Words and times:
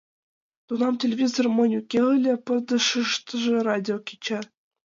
Тунам 0.67 0.93
телевизор 1.01 1.45
монь 1.55 1.77
уке 1.81 2.01
ыле, 2.13 2.33
пырдыжыште 2.45 3.35
радио 3.67 3.97
кеча. 4.07 4.39